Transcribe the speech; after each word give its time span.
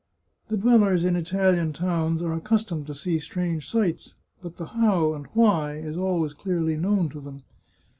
The 0.47 0.57
dwellers 0.57 1.03
in 1.03 1.15
Italian 1.15 1.73
towns 1.73 2.23
are 2.23 2.33
ac 2.33 2.41
customed 2.43 2.87
to 2.87 2.95
see 2.95 3.19
strange 3.19 3.69
sights, 3.69 4.15
but 4.41 4.55
the 4.57 4.65
how 4.65 5.13
and 5.13 5.27
why 5.35 5.75
is 5.75 5.95
always 5.95 6.33
clearly 6.33 6.75
known 6.75 7.07
to 7.09 7.19
them. 7.21 7.43